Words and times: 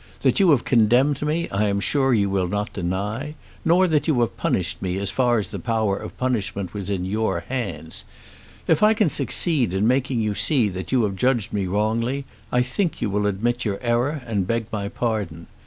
That 0.21 0.39
you 0.39 0.49
have 0.49 0.63
condemned 0.65 1.21
me 1.21 1.47
I 1.51 1.65
am 1.65 1.79
sure 1.79 2.11
you 2.11 2.27
will 2.27 2.47
not 2.47 2.73
deny; 2.73 3.35
nor 3.63 3.87
that 3.87 4.07
you 4.07 4.19
have 4.21 4.35
punished 4.35 4.81
me 4.81 4.97
as 4.97 5.11
far 5.11 5.37
as 5.37 5.51
the 5.51 5.59
power 5.59 5.95
of 5.95 6.17
punishment 6.17 6.73
was 6.73 6.89
in 6.89 7.05
your 7.05 7.41
hands. 7.49 8.03
If 8.67 8.81
I 8.81 8.95
can 8.95 9.09
succeed 9.09 9.75
in 9.75 9.85
making 9.87 10.19
you 10.19 10.33
see 10.33 10.69
that 10.69 10.91
you 10.91 11.03
have 11.03 11.15
judged 11.15 11.53
me 11.53 11.67
wrongly, 11.67 12.25
I 12.51 12.63
think 12.63 12.99
you 12.99 13.11
will 13.11 13.27
admit 13.27 13.63
your 13.63 13.77
error 13.79 14.23
and 14.25 14.47
beg 14.47 14.65
my 14.71 14.89
pardon. 14.89 15.45